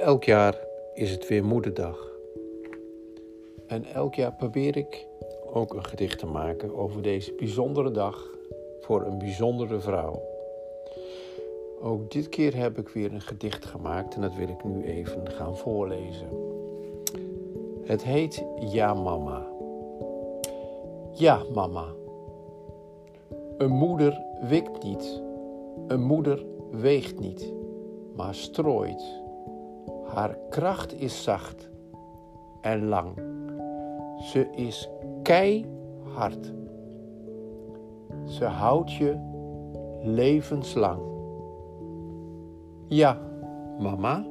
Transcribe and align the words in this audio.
Elk 0.00 0.24
jaar 0.24 0.58
is 0.94 1.10
het 1.10 1.28
weer 1.28 1.44
Moederdag. 1.44 2.10
En 3.66 3.84
elk 3.84 4.14
jaar 4.14 4.32
probeer 4.32 4.76
ik 4.76 5.06
ook 5.52 5.74
een 5.74 5.84
gedicht 5.84 6.18
te 6.18 6.26
maken 6.26 6.76
over 6.76 7.02
deze 7.02 7.32
bijzondere 7.32 7.90
dag 7.90 8.28
voor 8.80 9.02
een 9.06 9.18
bijzondere 9.18 9.80
vrouw. 9.80 10.22
Ook 11.80 12.10
dit 12.10 12.28
keer 12.28 12.56
heb 12.56 12.78
ik 12.78 12.88
weer 12.88 13.12
een 13.12 13.20
gedicht 13.20 13.64
gemaakt 13.64 14.14
en 14.14 14.20
dat 14.20 14.34
wil 14.34 14.48
ik 14.48 14.64
nu 14.64 14.84
even 14.84 15.30
gaan 15.30 15.56
voorlezen. 15.56 16.28
Het 17.84 18.04
heet 18.04 18.44
Ja 18.56 18.94
Mama. 18.94 19.46
Ja 21.12 21.42
Mama. 21.54 21.86
Een 23.58 23.72
moeder 23.72 24.22
wikt 24.48 24.82
niet, 24.82 25.22
een 25.86 26.02
moeder 26.02 26.44
weegt 26.70 27.20
niet, 27.20 27.52
maar 28.16 28.34
strooit 28.34 29.28
haar 30.14 30.36
kracht 30.50 31.00
is 31.00 31.22
zacht 31.22 31.70
en 32.60 32.88
lang. 32.88 33.10
Ze 34.18 34.50
is 34.50 34.88
keihard. 35.22 36.52
Ze 38.24 38.44
houdt 38.44 38.92
je 38.92 39.16
levenslang. 40.02 41.00
Ja, 42.86 43.18
mama. 43.78 44.24